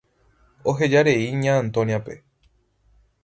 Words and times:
Ohejarei 0.71 1.27
Ña 1.43 1.53
Antonia-pe. 1.65 2.15